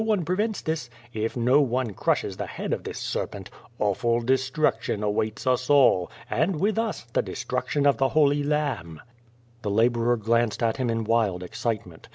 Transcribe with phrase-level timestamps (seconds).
[0.01, 0.89] 139 one prevents this—
[1.25, 6.09] if no one crushes the head of this ser pent— ^awful destruction awaits us all,
[6.27, 8.97] and with us the destruction of the Holy Lamb/'
[9.61, 12.09] The laborer glanced at him in wild excitement.